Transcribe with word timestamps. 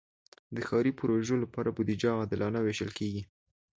د 0.55 0.57
ښاري 0.67 0.91
پروژو 0.99 1.35
لپاره 1.43 1.69
بودیجه 1.75 2.09
عادلانه 2.19 2.59
ویشل 2.61 2.91
کېږي. 2.99 3.23